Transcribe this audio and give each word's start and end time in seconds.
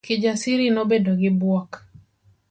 Kijasiri 0.05 0.65
nobedo 0.77 1.11
gi 1.19 1.31
buok. 1.39 1.69